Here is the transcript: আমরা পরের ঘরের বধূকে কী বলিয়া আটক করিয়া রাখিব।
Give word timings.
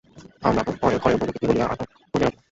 আমরা 0.43 0.61
পরের 0.81 0.99
ঘরের 1.01 1.17
বধূকে 1.19 1.39
কী 1.39 1.45
বলিয়া 1.47 1.65
আটক 1.65 1.87
করিয়া 2.03 2.21
রাখিব। 2.21 2.39